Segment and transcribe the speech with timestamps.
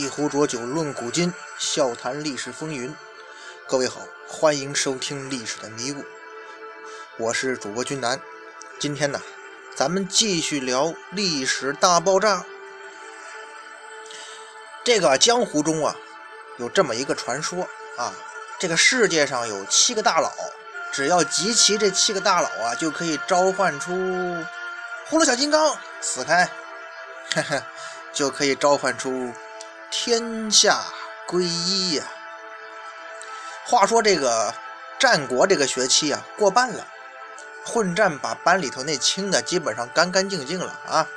[0.00, 2.96] 一壶浊酒论古今，笑谈历史风云。
[3.68, 5.96] 各位好，欢迎收听《历史的迷雾》，
[7.18, 8.18] 我是主播君南。
[8.78, 9.20] 今天呢，
[9.76, 12.46] 咱们继续聊历史大爆炸。
[14.82, 15.94] 这个江湖中啊，
[16.56, 18.14] 有这么一个传说啊，
[18.58, 20.32] 这个世界上有七个大佬，
[20.90, 23.92] 只要集齐这七个大佬啊，就可以召唤出
[25.10, 26.46] 葫芦小金刚，死开，
[27.34, 27.62] 哈哈，
[28.14, 29.30] 就可以召唤出。
[29.90, 30.84] 天下
[31.26, 32.04] 归一呀！
[33.66, 34.54] 话说这个
[35.00, 36.86] 战国这个学期啊，过半了，
[37.66, 41.08] 混战把班里头那清的基本上干干净净了啊。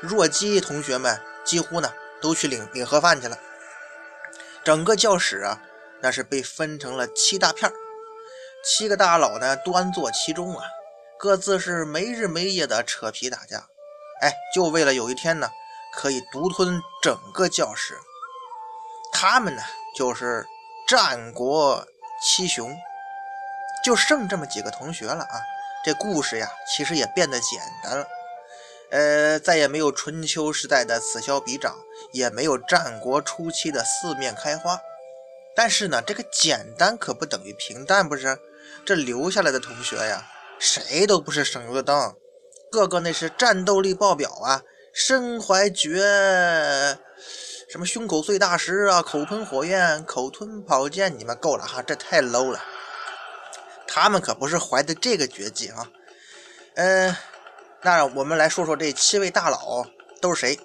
[0.00, 3.38] 弱鸡同学们几乎呢都去领领盒饭去了。
[4.64, 5.60] 整个教室啊，
[6.00, 7.72] 那是被分成了七大片
[8.64, 10.64] 七个大佬呢端坐其中啊，
[11.16, 13.68] 各自是没日没夜的扯皮打架，
[14.20, 15.48] 哎，就为了有一天呢
[15.94, 17.94] 可以独吞整个教室。
[19.18, 19.62] 他们呢，
[19.94, 20.46] 就是
[20.86, 21.86] 战国
[22.22, 22.76] 七雄，
[23.82, 25.40] 就剩这么几个同学了啊。
[25.82, 28.06] 这故事呀，其实也变得简单了。
[28.90, 31.76] 呃，再也没有春秋时代的此消彼长，
[32.12, 34.78] 也没有战国初期的四面开花。
[35.54, 38.38] 但是呢，这个简单可不等于平淡，不是？
[38.84, 40.26] 这留下来的同学呀，
[40.58, 42.14] 谁都不是省油的灯，
[42.70, 46.98] 个个那是战斗力爆表啊，身怀绝。
[47.68, 52.62] 什么胸口碎大石啊，口喷火焰，口吞宝剑，你们够了哈，这太 low 了。
[53.88, 55.88] 他们可不是怀的这个绝技啊。
[56.76, 57.16] 嗯，
[57.82, 59.84] 那我们来说说这七位大佬
[60.20, 60.60] 都是谁。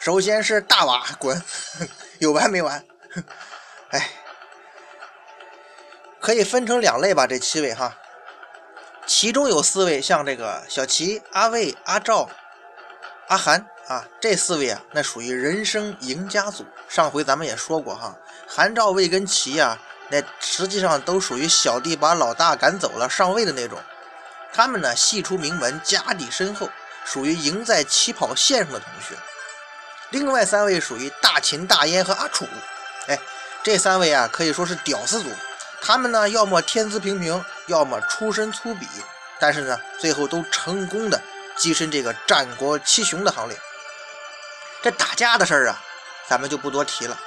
[0.00, 1.40] 首先是大瓦滚，
[2.18, 2.84] 有完没完？
[3.90, 4.10] 哎，
[6.20, 7.96] 可以分成两类吧，这七位哈。
[9.06, 12.28] 其中有四位像这个小齐、阿卫、阿赵、
[13.30, 13.64] 阿涵。
[13.88, 16.64] 啊，这四位啊，那属于人生赢家组。
[16.88, 19.76] 上回咱们也说过哈，韩赵魏跟齐呀，
[20.10, 23.76] 那实际上都属于小弟把老大赶走了上位的那种。
[24.52, 26.70] 他们呢，系出名门，家底深厚，
[27.04, 29.16] 属于赢在起跑线上的同学。
[30.10, 32.46] 另外三位属于大秦、大燕和阿楚。
[33.08, 33.18] 哎，
[33.64, 35.28] 这三位啊，可以说是屌丝组。
[35.82, 38.86] 他们呢，要么天资平平，要么出身粗鄙，
[39.40, 41.20] 但是呢，最后都成功的
[41.60, 43.58] 跻身这个战国七雄的行列。
[44.82, 45.78] 这打架的事儿啊，
[46.26, 47.20] 咱们就不多提了。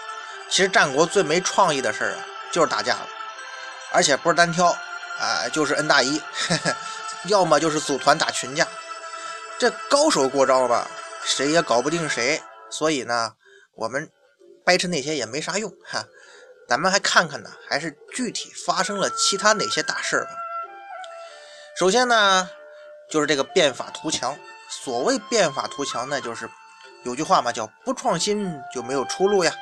[0.49, 3.07] 其实战国最没创意的事儿啊，就是打架了，
[3.91, 4.75] 而且不是单挑，
[5.19, 6.19] 啊，就是 N 大一，
[7.29, 8.67] 要么就是组团打群架。
[9.59, 10.87] 这高手过招吧，
[11.23, 12.41] 谁也搞不定谁。
[12.71, 13.33] 所以呢，
[13.75, 14.11] 我们
[14.65, 16.05] 掰扯那些也没啥用哈。
[16.67, 20.29] 咱们还看看呢，还是具体发生了其他哪些大事吧。
[21.77, 22.49] 首先呢，
[23.13, 24.35] 就是这个变法图强。
[24.67, 26.49] 所谓变法图强，那就是。
[27.03, 29.53] 有句话嘛，叫不创新就没有出路呀。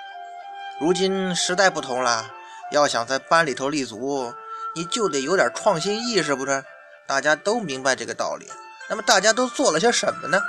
[0.79, 2.31] 如今时代不同了，
[2.71, 4.33] 要想在班里头立足，
[4.73, 6.63] 你就得有点创新意识，不是？
[7.07, 8.47] 大家都明白这个道理。
[8.89, 10.39] 那么大家都做了些什么呢？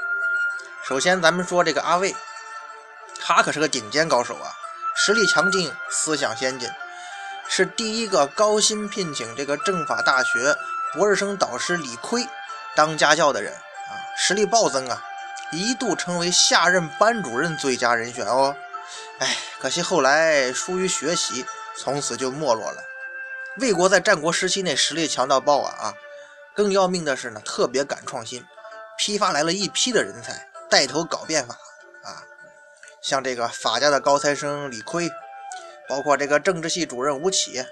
[0.84, 2.14] 首先，咱们说这个阿魏，
[3.18, 4.52] 他可是个顶尖高手啊，
[4.94, 6.68] 实力强劲，思想先进，
[7.48, 10.54] 是第一个高薪聘请这个政法大学
[10.92, 12.28] 博士生导师李亏
[12.74, 15.02] 当家教的人啊，实力暴增啊。
[15.54, 18.56] 一度成为下任班主任最佳人选哦，
[19.18, 21.44] 哎，可惜后来疏于学习，
[21.76, 22.82] 从此就没落了。
[23.58, 25.94] 魏国在战国时期内实力强到爆啊啊！
[26.54, 28.42] 更要命的是呢，特别敢创新，
[28.98, 31.52] 批发来了一批的人才，带头搞变法
[32.02, 32.24] 啊。
[33.02, 35.10] 像这个法家的高材生李悝，
[35.86, 37.62] 包括这个政治系主任吴起，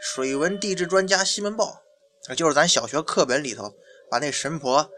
[0.00, 1.82] 水文地质专家西门豹，
[2.36, 3.74] 就是咱小学课本里头
[4.10, 4.90] 把那神婆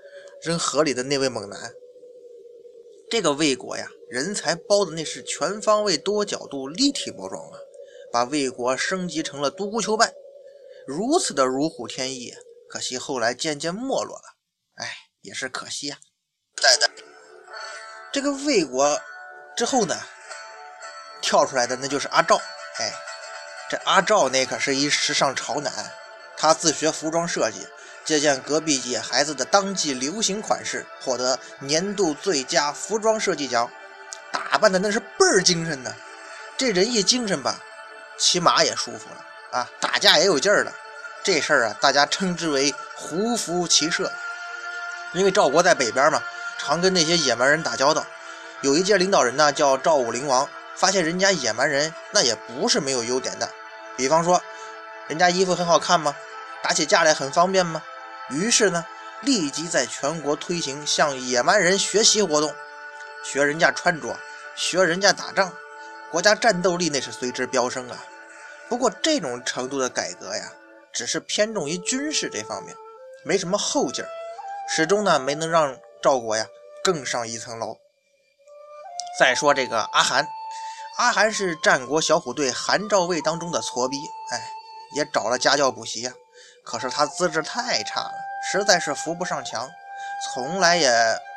[0.42, 1.72] 扔河里的那位猛男。
[3.10, 7.58] 这个魏国呀，人才包的那是全方位、多角度、立体包装啊，
[8.12, 10.12] 把魏国升级成了独孤求败，
[10.86, 12.34] 如此的如虎添翼。
[12.68, 14.36] 可惜后来渐渐没落了，
[14.74, 15.96] 哎，也是可惜呀。
[16.60, 16.90] 在的
[18.12, 19.00] 这个魏国
[19.56, 19.94] 之后呢，
[21.22, 22.36] 跳出来的那就是阿赵。
[22.36, 22.92] 哎，
[23.70, 25.72] 这阿赵那可是一时尚潮男，
[26.36, 27.66] 他自学服装设计。
[28.08, 33.70] 借鉴隔壁野孩子的当季流行款式，获得年度最佳服装设计奖，
[34.32, 35.94] 打扮的那是倍儿精神呢。
[36.56, 37.60] 这人一精神吧，
[38.16, 40.72] 骑马也舒服了啊，打架也有劲儿了。
[41.22, 44.10] 这事儿啊，大家称之为胡服骑射。
[45.12, 46.22] 因为赵国在北边嘛，
[46.56, 48.06] 常跟那些野蛮人打交道。
[48.62, 53.50] 有一届领导人呢，叫赵武灵王，发现人家野蛮人那也不是没有优点的，
[53.98, 54.42] 比方说，
[55.08, 56.16] 人家衣服很好看吗？
[56.62, 57.82] 打起架来很方便吗？
[58.30, 58.84] 于是呢，
[59.22, 62.54] 立即在全国推行向野蛮人学习活动，
[63.24, 64.16] 学人家穿着，
[64.54, 65.52] 学人家打仗，
[66.10, 68.04] 国家战斗力那是随之飙升啊。
[68.68, 70.52] 不过这种程度的改革呀，
[70.92, 72.76] 只是偏重于军事这方面，
[73.24, 74.08] 没什么后劲儿，
[74.68, 76.46] 始终呢没能让赵国呀
[76.84, 77.78] 更上一层楼。
[79.18, 80.28] 再说这个阿含，
[80.98, 83.96] 阿含是战国小虎队韩赵魏当中的矬逼，
[84.30, 84.50] 哎，
[84.94, 86.12] 也找了家教补习呀，
[86.68, 88.12] 可是他资质太差了，
[88.52, 89.70] 实在是扶不上墙，
[90.34, 90.92] 从来也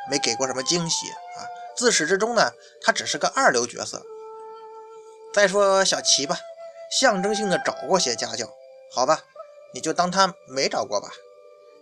[0.10, 1.48] 没给过什么惊喜啊。
[1.78, 2.52] 自始至终呢，
[2.82, 4.04] 他只是个二流角色。
[5.34, 6.38] 再说小齐吧，
[7.00, 8.46] 象征性的找过些家教，
[8.94, 9.24] 好吧，
[9.74, 11.10] 你就当他没找过吧。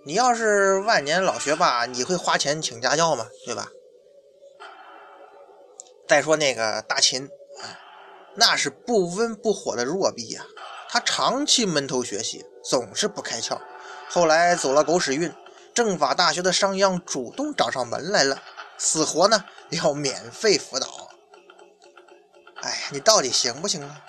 [0.05, 3.27] 你要是万年老学霸，你会花钱请家教吗？
[3.47, 3.71] 对吧？
[6.07, 7.29] 再说那个大秦，
[8.35, 10.45] 那是不温不火的弱逼呀，
[10.91, 13.59] 他长期闷头学习，总是不开窍。
[14.09, 15.31] 后来走了狗屎运，
[15.71, 18.41] 政法大学的商鞅主动找上门来了，
[18.77, 20.87] 死活呢要免费辅导。
[22.61, 24.01] 哎呀，你到底行不行啊？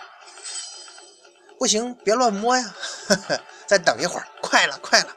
[1.59, 2.75] 不行，别乱摸呀！
[3.69, 5.15] 再等一会儿，快了，快了！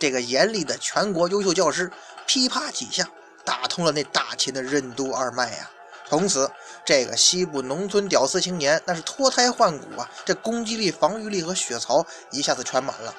[0.00, 1.92] 这个严厉的全国优秀教师
[2.26, 3.08] 噼啪几下
[3.44, 5.70] 打通了那大秦的任督二脉呀。
[6.08, 6.50] 从此，
[6.86, 10.08] 这个西部农村屌丝青年那是脱胎换骨啊！
[10.24, 13.14] 这攻击力、防御力和血槽一下子全满了，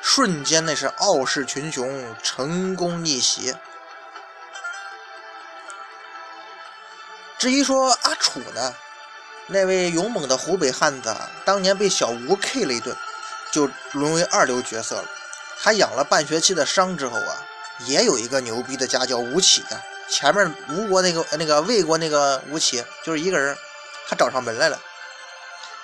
[0.00, 3.56] 瞬间那是傲视群雄，成功逆袭。
[7.38, 8.72] 至于说阿楚呢，
[9.48, 11.12] 那位勇猛的湖北汉子，
[11.44, 12.96] 当年被小吴 K 了一顿，
[13.50, 15.10] 就沦为二流角色了。
[15.60, 17.44] 他养了半学期的伤之后啊，
[17.86, 19.82] 也有一个牛逼的家教吴起啊。
[20.08, 23.56] 前面吴国那个那个魏国那个吴起，就是一个人，
[24.08, 24.80] 他找上门来了，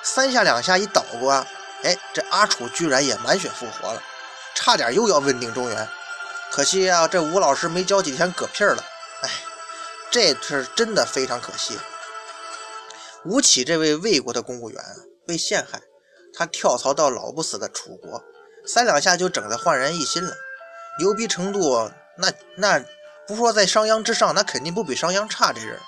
[0.03, 1.47] 三下两下一捣鼓啊，
[1.83, 4.03] 哎，这阿楚居然也满血复活了，
[4.55, 5.89] 差点又要问鼎中原。
[6.51, 8.85] 可惜啊，这吴老师没教几天嗝屁了，
[9.23, 9.31] 哎。
[10.11, 11.79] 这是真的非常可惜。
[13.25, 14.85] 吴起这位魏国的公务员
[15.27, 15.81] 被陷害，
[16.35, 18.23] 他跳槽到老不死的楚国，
[18.67, 20.37] 三两下就整得焕然一新了，
[20.99, 22.85] 牛逼程度那那
[23.27, 25.53] 不说在商鞅之上，那肯定不比商鞅差。
[25.53, 25.79] 这人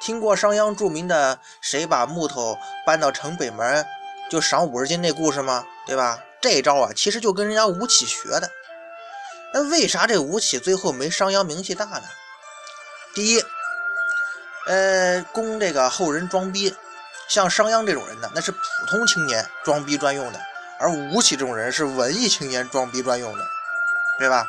[0.00, 2.56] 听过商鞅著名的“谁把木头
[2.86, 3.86] 搬到城北门
[4.30, 5.66] 就赏五十斤”那故事吗？
[5.86, 6.18] 对吧？
[6.40, 8.50] 这招啊，其实就跟人家吴起学的。
[9.52, 12.04] 那为啥这吴起最后没商鞅名气大呢？
[13.12, 13.44] 第一，
[14.66, 16.74] 呃，供这个后人装逼，
[17.28, 20.38] 像商鞅这种人呢，那是普通青年装逼专用的；
[20.78, 23.44] 而吴起这种人是文艺青年装逼专用的，
[24.18, 24.46] 对吧？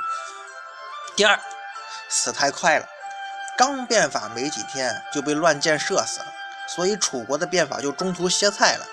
[1.15, 1.37] 第二，
[2.11, 2.87] 死太快了，
[3.57, 6.25] 刚变法没几天就被乱箭射死了，
[6.67, 8.85] 所以楚国的变法就中途歇菜了，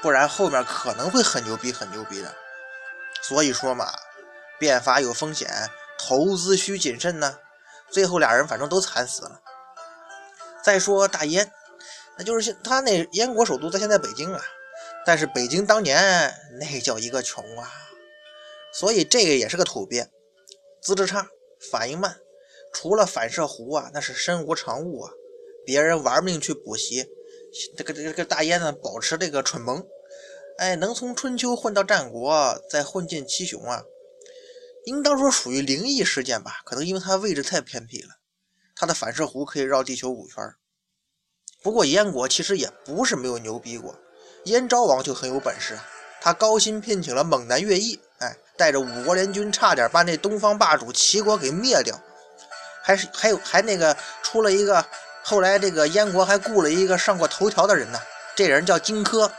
[0.00, 2.34] 不然后面可能会很牛逼很牛逼的。
[3.20, 3.92] 所以说嘛，
[4.58, 5.50] 变法有风险，
[5.98, 7.38] 投资需谨慎呢。
[7.90, 9.40] 最后俩人反正都惨死了。
[10.62, 11.52] 再说大燕，
[12.16, 14.40] 那就是现他那燕国首都在现在北京啊，
[15.04, 17.68] 但是北京当年那叫一个穷啊，
[18.72, 20.08] 所以这个也是个土鳖，
[20.80, 21.26] 资质差，
[21.70, 22.16] 反应慢，
[22.72, 25.12] 除了反射弧啊，那是身无长物啊。
[25.64, 27.06] 别人玩命去补习，
[27.76, 29.86] 这个这个大燕呢，保持这个蠢萌，
[30.58, 33.84] 哎，能从春秋混到战国，再混进七雄啊。
[34.86, 38.08] 应当说属于灵异事件吧，可能因为它位置太偏僻了，
[38.74, 40.42] 它的反射弧可以绕地球五圈。
[41.62, 43.94] 不过燕国其实也不是没有牛逼过，
[44.44, 45.78] 燕昭王就很有本事，
[46.22, 52.00] 他高薪聘请了猛男乐毅，哎，带着五国联军，差点把那东方霸主齐国给灭掉，
[52.82, 54.84] 还是还有还那个出了一个，
[55.22, 58.00] 后来这个燕国还雇了一个上过头条的人呢，
[58.34, 59.30] 这人叫荆轲。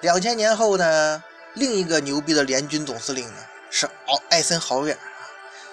[0.00, 1.22] 两千年后呢？
[1.54, 5.26] 另一个牛逼的联军总司令呢，是奥艾森豪威尔啊。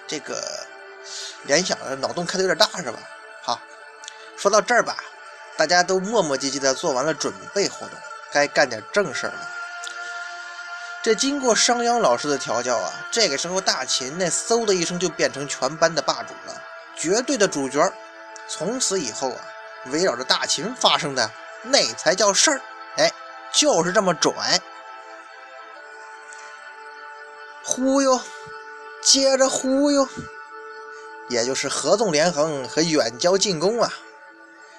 [0.08, 0.42] 这个
[1.44, 2.98] 联想的脑洞开的有点大是吧？
[3.44, 3.62] 好，
[4.36, 4.98] 说到这儿吧，
[5.58, 8.00] 大家都磨磨唧唧的做完了准备活动，
[8.32, 9.50] 该干点正事儿了。
[11.06, 16.64] 这经过商鞅老师的调教啊，这个时候大秦那嗖的一声就变成全班的霸主了，
[16.96, 17.94] 绝对的主角。
[18.48, 19.38] 从此以后啊，
[19.92, 21.30] 围绕着大秦发生的
[21.62, 22.62] 那才叫事儿。
[22.98, 23.12] 哎，
[23.54, 24.60] 就是这么拽。
[27.64, 28.20] 忽悠，
[29.04, 30.10] 接着忽悠，
[31.30, 33.94] 也就是合纵连横和远交近攻啊。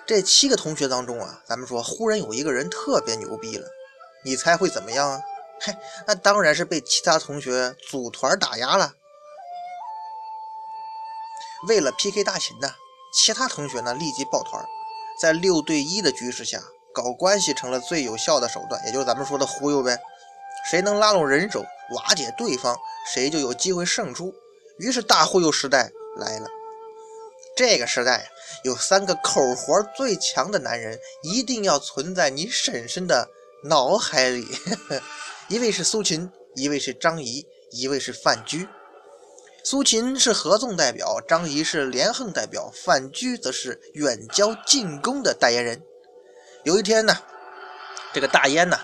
[0.04, 3.68] 这七个同学当中啊，咱们说忽然有一个人特别牛逼了，
[4.24, 5.20] 你猜会怎么样啊？
[5.60, 8.94] 嘿，那当然是被其他同学组团打压了。
[11.68, 12.74] 为了 PK 大秦呢，
[13.12, 14.64] 其他同学呢立即抱团，
[15.20, 16.62] 在六对一的局势下
[16.94, 19.98] 搞关系成了最有效的手段，也就是咱们说的忽悠呗。
[20.70, 21.64] 谁能拉拢人手？
[21.92, 22.76] 瓦解对方，
[23.12, 24.34] 谁就有机会胜出。
[24.78, 26.48] 于是大忽悠时代来了。
[27.56, 28.28] 这个时代
[28.64, 33.30] 有三个口活最强的男人，一定要存在你婶婶的
[33.64, 34.46] 脑海里。
[35.48, 38.68] 一位是苏秦，一位是张仪，一位是范雎。
[39.64, 45.82] 苏秦是合纵代表，张仪是连横代表，范雎则是远交近攻的代言人。
[46.64, 47.18] 有一天呢，
[48.12, 48.78] 这个大燕呢，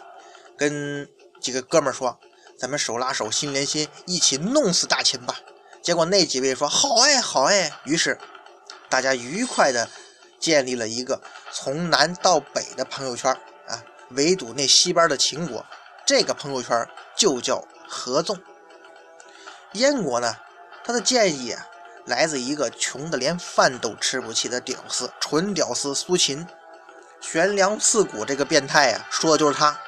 [0.57, 1.09] 跟
[1.41, 2.19] 几个哥们说
[2.59, 5.41] ：“咱们手拉手，心连心，一起弄死大秦吧。”
[5.83, 8.19] 结果那几位说：“好哎，好哎。”于是。
[8.89, 9.89] 大家愉快地
[10.39, 13.35] 建立了一个从南到北的朋友圈，
[14.15, 15.65] 围堵那西边的秦国。
[16.05, 18.39] 这个朋友圈就叫合纵。
[19.73, 20.37] 燕国呢，
[20.85, 21.67] 他的建议啊，
[22.07, 26.47] 来自一个穷的连饭都吃不起的屌丝，纯屌丝苏秦。
[27.21, 29.79] 悬梁刺股这个变态啊，说的就是他。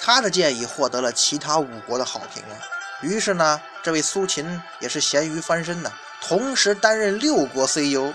[0.00, 2.56] 他的建议获得了其他五国的好评啊。
[3.02, 5.92] 于是呢，这位苏秦也是咸鱼翻身呐。
[6.20, 8.12] 同时担任六国 CEO，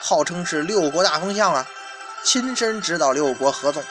[0.00, 1.66] 号称是六国大风向啊，
[2.24, 3.84] 亲身指导六国合纵，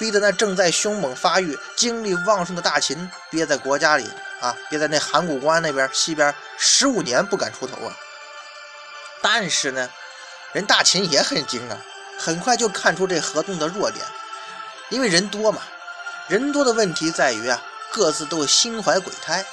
[0.00, 4.08] 逼得那正在凶猛发育、精力旺盛的大秦憋在国家里
[4.40, 7.94] 啊，憋在那函谷关那边西边十五年不敢出头啊。
[9.20, 9.90] 但是呢，
[10.54, 11.78] 人大秦也很精啊，
[12.18, 14.02] 很快就看出这合纵的弱点，
[14.88, 15.60] 因为人多嘛，
[16.28, 19.44] 人多的问题在于啊，各自都心怀鬼胎，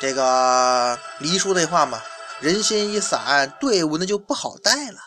[0.00, 2.02] 这个黎叔那话嘛。
[2.40, 4.98] 人心一散，队伍那就不好带了。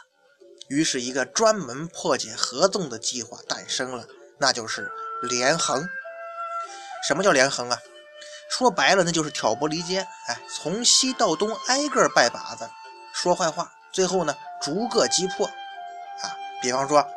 [0.68, 4.06] 于是，一个专门破解合纵的计划诞生了，
[4.42, 5.88] 那就是连横。
[7.08, 7.80] 什么叫连横啊？
[8.50, 10.06] 说白了，那就是挑拨离间。
[10.28, 12.70] 哎，从西到东挨个拜把子，
[13.14, 15.48] 说坏话，最后呢，逐个击破。
[15.48, 17.08] 啊，比方说，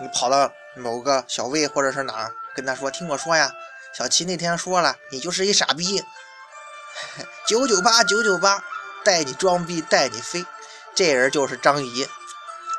[0.00, 3.52] 你跑到某个小魏或者是哪儿，跟他说：“听我说呀，
[3.92, 6.02] 小齐那天说了，你就是一傻逼。”
[7.46, 8.62] 九九八，九九八。
[9.04, 10.46] 带你装逼，带你飞，
[10.94, 12.08] 这人就是张仪。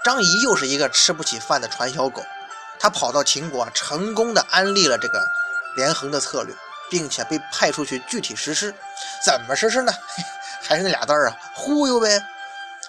[0.04, 2.26] 张仪又是一个吃不起饭的传销狗，
[2.80, 5.28] 他跑到秦国，成功的安利了这个
[5.76, 6.54] 连横的策略，
[6.90, 8.74] 并且被派出去具体实施。
[9.24, 9.92] 怎么实施呢？
[10.62, 12.22] 还是那俩字儿啊，忽悠呗。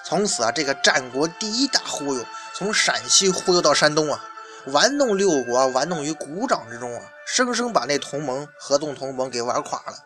[0.05, 2.25] 从此啊，这个战国第一大忽悠，
[2.55, 4.25] 从陕西忽悠到山东啊，
[4.67, 9.99] 玩弄六国，玩弄于股掌之中啊，生生把那同盟合纵同盟给玩垮了。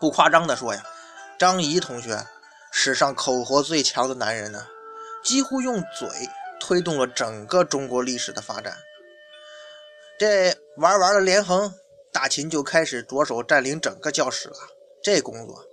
[0.00, 0.82] 不夸张的说呀。
[1.38, 2.24] 张仪同学，
[2.70, 4.64] 史上口活最强的男人呢，
[5.24, 6.08] 几乎用嘴
[6.62, 8.78] 推动了整个中国历史的发展。
[10.16, 11.74] 这玩完了连横，
[12.12, 14.54] 大秦就开始着手占领整个教室了。
[15.02, 15.66] 这工作，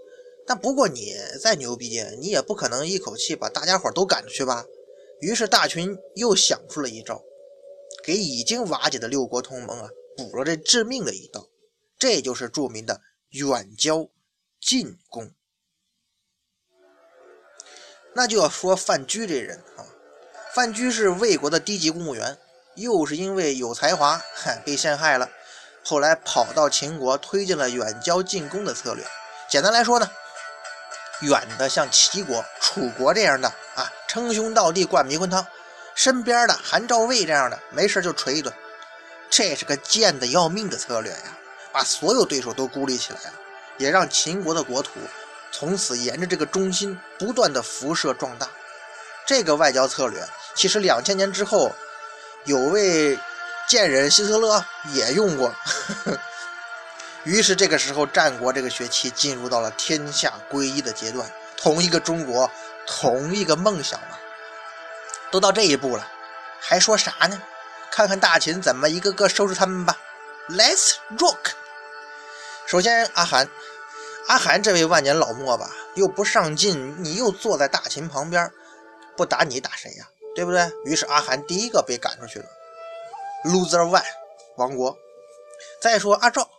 [0.47, 4.65] 但不过你再牛逼，你也不可能一口气把大家伙都赶出去吧？
[5.21, 7.21] 于是大秦又想出了一招，
[8.03, 11.47] 给已经瓦解的六国同盟啊补了这致命的一刀。
[11.99, 14.09] 这就是著名的远交
[14.59, 15.35] 近攻。
[18.15, 19.85] 那就要说范雎这人啊，
[20.53, 22.35] 范雎是魏国的低级公务员，
[22.73, 25.29] 又是因为有才华，嗨，被陷害了。
[25.83, 29.05] 后来跑到秦国，推进了远交近攻的策略。
[29.47, 30.09] 简单来说呢，
[31.21, 35.43] 远的像齐国、楚国这样的啊，称兄道弟灌迷魂汤；
[35.93, 38.51] 身边的韩赵魏这样的，没事就锤一顿。
[39.29, 41.37] 这是个贱的要命的策略呀，
[41.71, 43.33] 把所有对手都孤立起来了，
[43.77, 44.93] 也让秦国的国土。
[45.51, 48.47] 从此沿着这个中心不断的辐射壮大，
[49.25, 50.19] 这个外交策略
[50.59, 51.73] 其实两千年之后，
[52.43, 53.17] 有位
[53.65, 55.55] 贱人希特勒也用过。
[57.23, 62.51] 于是这个时候，战国这个学期进入到了天下归一的阶段，同一个中国，
[62.85, 64.17] 同一个梦想嘛。
[65.31, 66.05] 都到这一步了，
[66.59, 67.41] 还说啥呢？
[67.89, 69.97] 看看大秦怎么一个个收拾他们吧。
[70.49, 71.51] Let's rock！
[72.65, 73.47] 首先，阿韩。
[74.27, 78.51] 阿韩这位万年老墨吧，又不上进，你又坐在大秦旁边，
[79.15, 80.05] 不打你打谁呀？
[80.39, 80.71] 对不对？
[80.85, 82.45] 于是阿汗第一个被赶出去了
[83.43, 84.01] ，loser one，
[84.55, 84.97] 王国。
[85.81, 86.49] 再说阿赵，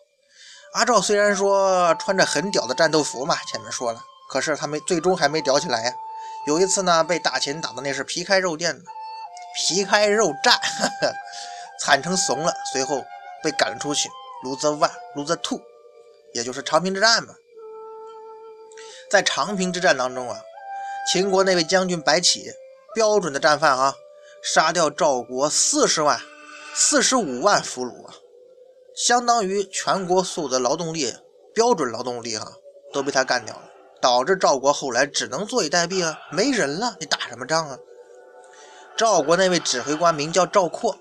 [0.74, 5.94] 阿赵虽然说穿着很屌的战斗服嘛，前面说了，可是他没最终还没屌起来呀。
[6.46, 8.82] 有一次呢，被大秦打的那是皮开肉绽的，
[9.56, 10.58] 皮开肉绽，
[11.80, 13.02] 惨成怂了，随后
[13.42, 14.10] 被赶了出去
[14.44, 15.58] ，loser one，loser two，
[16.34, 17.34] 也就是长平之战嘛。
[19.10, 20.38] 在长平之战当中啊，
[21.10, 22.52] 秦国那位将军白起，
[22.92, 23.94] 标准的战犯啊，
[24.42, 26.20] 杀掉赵国四十万、
[26.74, 28.14] 四十五万俘虏啊，
[28.96, 31.14] 相当于全国所有的劳动力，
[31.54, 32.52] 标准劳动力哈，
[32.92, 33.70] 都被他干掉了，
[34.00, 37.78] 导致赵国后来只能坐以待毙啊，没人了，你打什么仗啊？
[38.96, 40.98] 赵国那位指挥官名叫赵括，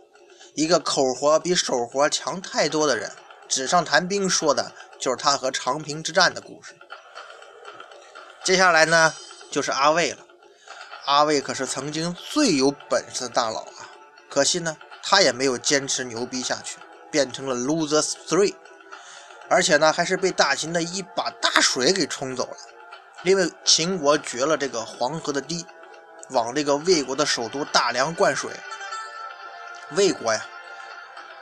[0.54, 3.12] 一个口活比手活强太多的人，
[3.48, 6.76] 纸上谈兵说的就是他和长平之战的故事。
[8.44, 9.16] 接下来呢，
[9.50, 10.20] 就是阿魏了。
[11.10, 13.90] 阿魏可是曾经最有本事的大佬啊，
[14.30, 16.78] 可惜呢，他也没有坚持牛逼下去，
[17.10, 18.54] 变成了 loser three，
[19.50, 22.58] 而且呢，还是被大秦的一把大水给冲走了。
[23.24, 25.66] 因为秦国掘了这个黄河的堤，
[26.30, 28.52] 往这个魏国的首都大梁灌水。
[29.96, 30.46] 魏国呀，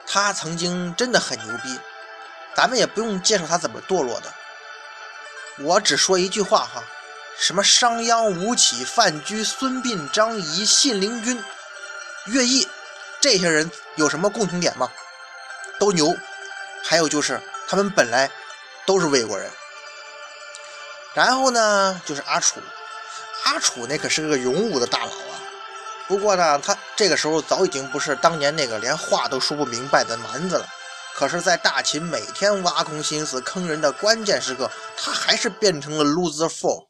[0.07, 1.77] 他曾经真的很牛逼，
[2.55, 4.33] 咱们也不用介绍他怎么堕落的。
[5.59, 6.81] 我只说一句话哈，
[7.39, 11.41] 什么商鞅、吴起、范雎、孙膑、张仪、信陵君、
[12.25, 12.67] 乐毅，
[13.21, 14.91] 这些人有什么共同点吗？
[15.79, 16.15] 都牛。
[16.83, 18.29] 还有就是他们本来
[18.85, 19.51] 都是魏国人。
[21.13, 22.59] 然后呢，就是阿楚，
[23.43, 25.37] 阿楚那可是个勇武的大佬啊。
[26.07, 30.67] 不过呢，他这个时候早已经不是当年那个连话都说不明白的蛮子了。
[31.13, 36.86] 可是，在大秦每天挖空心思坑人的关键时刻，他还是变成了 loser for。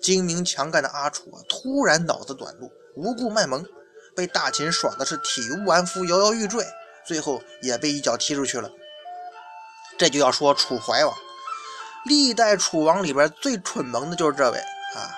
[0.00, 3.64] 精明强干的阿楚啊，突然脑子短路，无故卖萌，
[4.16, 6.66] 被大秦耍的是体无完肤、摇摇欲坠，
[7.06, 8.70] 最后也被一脚踢出去了。
[9.98, 11.14] 这就要说楚怀王，
[12.04, 15.10] 历代楚王里边最蠢萌的就是这位啊。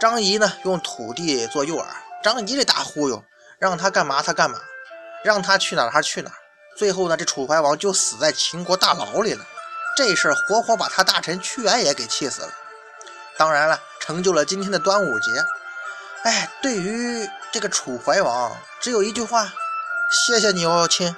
[0.00, 1.84] 张仪呢，用土地做诱饵。
[2.22, 3.24] 张仪这大忽悠，
[3.58, 4.60] 让他干嘛他干嘛，
[5.24, 6.36] 让他去哪儿他去哪儿。
[6.76, 9.44] 最后呢，这楚怀王就死在秦国大牢里了。
[9.96, 12.52] 这事儿活活把他大臣屈原也给气死了。
[13.38, 15.44] 当然了，成就了今天的端午节。
[16.24, 19.52] 哎，对于这个楚怀王，只有一句话：
[20.10, 21.14] 谢谢你哦，亲。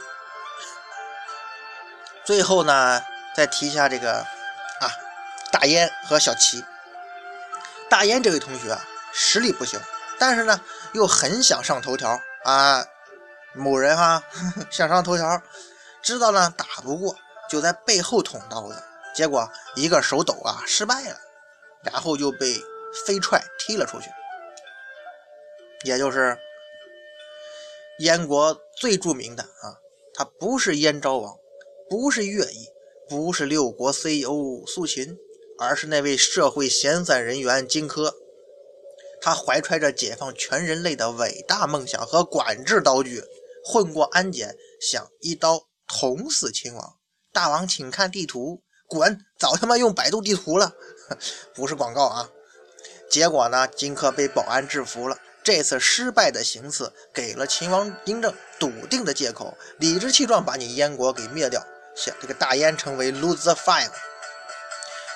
[2.24, 3.02] 最后呢，
[3.34, 4.92] 再提一下这个啊，
[5.50, 6.64] 大燕和小齐。
[7.88, 9.80] 大燕这位同学啊，实力不行。
[10.18, 10.60] 但是呢，
[10.92, 12.84] 又很想上头条啊！
[13.54, 14.22] 某人哈
[14.70, 15.42] 想上头条，
[16.02, 17.16] 知道呢打不过，
[17.48, 18.80] 就在背后捅刀子，
[19.14, 21.16] 结果一个手抖啊失败了，
[21.84, 22.54] 然后就被
[23.06, 24.06] 飞踹踢了出去。
[25.84, 26.36] 也就是
[28.00, 29.80] 燕国最著名的啊，
[30.14, 31.36] 他不是燕昭王，
[31.88, 32.68] 不是乐毅，
[33.08, 35.16] 不是六国 CEO 苏秦，
[35.58, 38.12] 而是那位社会闲散人员荆轲。
[39.22, 43.22] 他怀揣着解放全人类的伟大梦想和管制刀具，
[43.64, 46.98] 混过安检，想一刀捅死秦王。
[47.32, 48.62] 大王，请看地图。
[48.88, 49.20] 滚！
[49.38, 50.72] 早他妈用百度地图了，
[51.54, 52.28] 不是广告啊。
[53.10, 55.16] 结果呢，荆轲被保安制服了。
[55.42, 61.64] 这次失败的行刺，给了秦王嬴政笃定的借口，理直气壮把你燕国给灭掉，
[61.96, 63.90] 想这个大燕成为 loser five。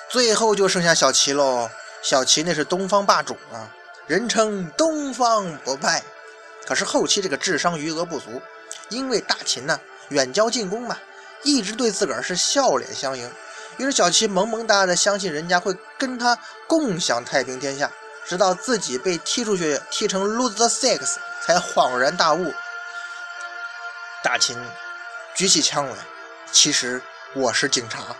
[0.09, 1.69] 最后就剩下小齐喽。
[2.01, 3.71] 小齐那是东方霸主啊。
[4.07, 6.03] 人称东方不败，
[6.65, 8.41] 可是后期这个智商余额不足，
[8.89, 9.79] 因为大秦呢
[10.09, 10.97] 远交近攻嘛，
[11.43, 13.31] 一直对自个儿是笑脸相迎。
[13.77, 17.91] 于是小齐萌萌哒的相信人家会跟他共享太平天下，
[18.25, 22.53] 直到自己被踢出去，踢成 loser six，才恍然大悟。
[24.23, 24.57] 大秦
[25.35, 25.95] 举起枪来，
[26.51, 27.01] 其实
[27.33, 28.15] 我是警察。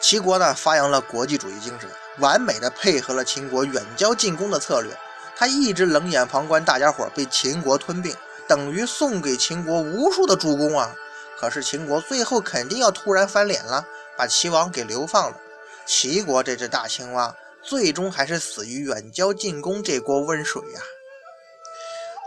[0.00, 1.88] 齐国呢发扬了国际主义精神。
[2.18, 4.90] 完美的配合了秦国远交近攻的策略，
[5.36, 8.16] 他一直冷眼旁观大家伙被秦国吞并，
[8.48, 10.94] 等于送给秦国无数的助攻啊！
[11.38, 13.84] 可是秦国最后肯定要突然翻脸了，
[14.16, 15.40] 把齐王给流放了。
[15.86, 20.80] 齐国这只大青蛙最终还是死于远交近攻这锅温水呀！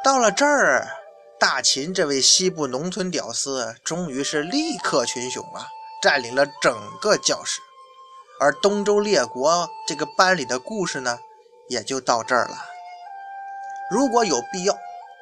[0.04, 0.88] 到了这儿，
[1.40, 5.68] 大秦这位西部农村屌丝终于是力克群雄啊，
[6.02, 7.60] 占领了整个教室。
[8.40, 11.20] 而东周列国这个班里的故事呢，
[11.68, 12.66] 也就到这儿了。
[13.92, 14.78] 如果有必要，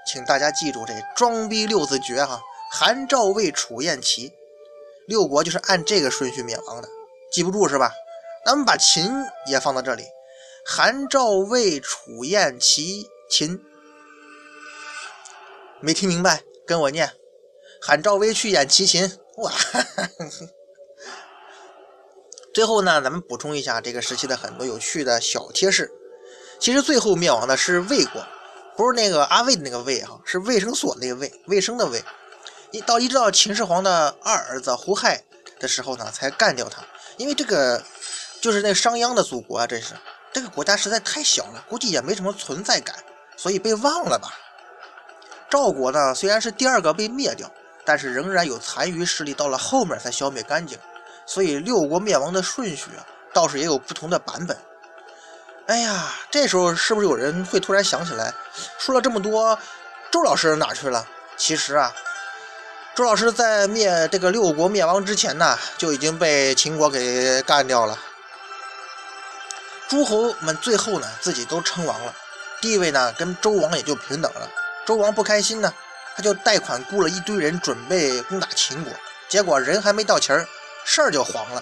[0.05, 2.39] 请大家记住这装逼六字诀哈：
[2.71, 4.31] 韩、赵、魏、楚、燕、齐，
[5.07, 6.87] 六国就是按这个顺序灭亡的。
[7.31, 7.91] 记不住是吧？
[8.45, 9.11] 咱们把秦
[9.47, 10.03] 也放到这里：
[10.65, 13.59] 韩、赵、魏、楚、燕、齐、秦。
[15.81, 16.43] 没听明白？
[16.65, 17.11] 跟我念：
[17.81, 19.11] 韩、赵、魏去演齐秦。
[19.37, 19.51] 哇！
[22.53, 25.91] 最后呢，咱们补充一下这个时期的很多有趣的小贴士。
[26.59, 28.25] 其实最后灭亡的是魏国，
[28.75, 32.03] 不是那个阿魏的那个魏哈，是卫生所那个卫，卫生的卫。
[32.71, 35.23] 一到一直到秦始皇的二儿子胡亥
[35.59, 36.83] 的时候呢，才干掉他。
[37.17, 37.81] 因为这个
[38.41, 39.93] 就是那商鞅的祖国啊，这是
[40.33, 42.95] 这个国家实在太小了，估计也没什么存在感，
[43.35, 44.29] 所以被忘了吧。
[45.49, 47.49] 赵国呢，虽然是第二个被灭掉，
[47.85, 50.77] 但是仍然有残余势力，到了后面才消灭干净。
[51.25, 54.57] 所以六国灭亡的顺序啊，倒是也有不同的版本。
[55.67, 58.33] 哎呀，这时候是不是有人会突然想起来，
[58.77, 59.57] 说了这么多，
[60.11, 61.07] 周老师哪去了？
[61.35, 61.93] 其实啊，
[62.97, 67.95] 周老师在灭这个六国灭亡之前呢，就已经被秦国给干掉了。
[69.87, 72.11] 诸侯们最后呢，自己都称王了，
[72.59, 74.49] 地位呢跟周王也就平等了。
[74.83, 75.71] 周王不开心呢，
[76.15, 78.91] 他就贷款雇了一堆人准备攻打秦国，
[79.29, 80.47] 结果人还没到齐儿，
[80.83, 81.61] 事儿就黄了，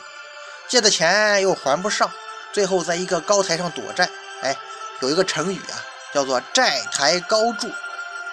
[0.70, 2.10] 借的钱又还不上，
[2.54, 4.10] 最后在一个高台上躲债。
[4.42, 4.56] 哎，
[5.02, 7.70] 有一个成语啊，叫做“债台高筑”，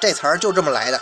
[0.01, 1.01] 这词儿就这么来的。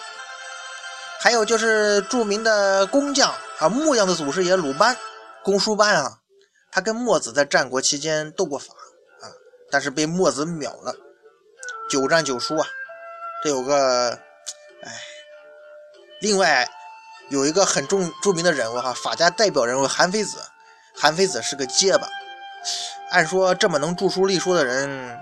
[1.22, 4.96] 还有就是著名的工匠啊，木匠的祖师爷鲁班，
[5.44, 6.18] 公输班啊，
[6.72, 8.72] 他跟墨子在战国期间斗过法
[9.20, 9.28] 啊，
[9.70, 10.94] 但是被墨子秒了，
[11.90, 12.66] 九战九输啊。
[13.44, 14.18] 这有个，
[14.82, 14.92] 哎，
[16.22, 16.66] 另外
[17.28, 20.38] 有一个很重著名的人物哈，法家代表人物韩非子，
[20.96, 22.08] 韩非子是个结巴，
[23.10, 25.20] 按说这么能著书立说的人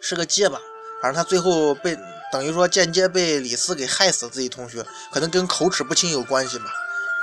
[0.00, 0.56] 是个结巴，
[1.02, 1.98] 反正他最后被
[2.30, 6.66] 等于说间接被李斯给害死自己同学，可能跟口齿不清有关系吧。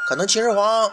[0.07, 0.91] 可能秦始皇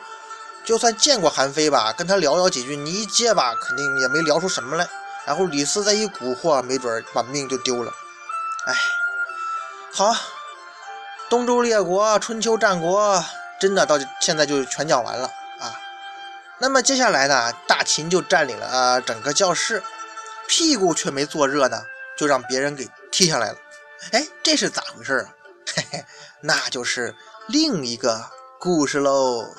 [0.64, 4.88] 就算见过韩非吧，跟他聊聊几句，你一结巴肯定也没聊出什么来，
[5.27, 7.92] 然后李斯再一蛊惑，没准把命就丢了，
[8.66, 8.74] 哎。
[9.92, 10.12] 好，
[11.31, 13.24] 东周列国、春秋战国，
[13.61, 15.27] 真的到现在就全讲完了
[15.61, 15.72] 啊。
[16.59, 19.81] 那么接下来呢，大秦就占领了啊整个教室，
[20.48, 21.81] 屁股却没坐热呢，
[22.18, 23.59] 就让别人给踢下来了。
[24.12, 25.35] 哎，这是咋回事啊？
[25.75, 26.05] 嘿嘿，
[26.40, 27.14] 那就是
[27.49, 29.55] 另一个故事喽。